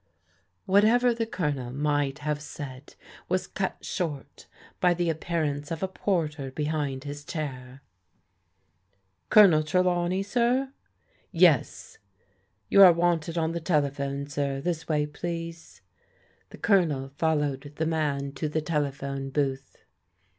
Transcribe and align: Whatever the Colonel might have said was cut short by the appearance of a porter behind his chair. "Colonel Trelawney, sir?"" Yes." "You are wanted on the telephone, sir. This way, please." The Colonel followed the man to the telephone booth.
Whatever 0.65 1.13
the 1.13 1.27
Colonel 1.27 1.71
might 1.71 2.17
have 2.25 2.41
said 2.41 2.95
was 3.29 3.45
cut 3.45 3.85
short 3.85 4.47
by 4.79 4.95
the 4.95 5.11
appearance 5.11 5.69
of 5.69 5.83
a 5.83 5.87
porter 5.87 6.49
behind 6.49 7.03
his 7.03 7.23
chair. 7.23 7.83
"Colonel 9.29 9.61
Trelawney, 9.61 10.23
sir?"" 10.23 10.73
Yes." 11.49 11.99
"You 12.67 12.81
are 12.81 12.91
wanted 12.93 13.37
on 13.37 13.51
the 13.51 13.61
telephone, 13.61 14.25
sir. 14.25 14.59
This 14.59 14.87
way, 14.87 15.05
please." 15.05 15.83
The 16.49 16.57
Colonel 16.57 17.09
followed 17.09 17.71
the 17.75 17.85
man 17.85 18.31
to 18.31 18.49
the 18.49 18.59
telephone 18.61 19.29
booth. 19.29 19.77